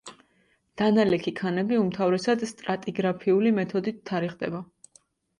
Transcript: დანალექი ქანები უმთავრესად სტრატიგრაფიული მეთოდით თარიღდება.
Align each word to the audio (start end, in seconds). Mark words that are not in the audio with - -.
დანალექი 0.81 1.33
ქანები 1.39 1.77
უმთავრესად 1.81 2.45
სტრატიგრაფიული 2.51 3.51
მეთოდით 3.59 4.01
თარიღდება. 4.11 4.63